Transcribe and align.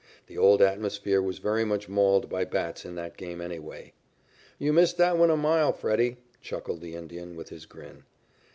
The 0.25 0.35
old 0.35 0.63
atmosphere 0.63 1.21
was 1.21 1.37
very 1.37 1.63
much 1.63 1.87
mauled 1.87 2.27
by 2.27 2.43
bats 2.43 2.85
in 2.85 2.95
that 2.95 3.17
game 3.17 3.39
anyway. 3.39 3.93
"You 4.57 4.73
missed 4.73 4.97
that 4.97 5.15
one 5.15 5.29
a 5.29 5.37
mile, 5.37 5.71
Freddie," 5.73 6.17
chuckled 6.41 6.81
the 6.81 6.95
Indian, 6.95 7.35
with 7.35 7.49
his 7.49 7.67
grin. 7.67 8.03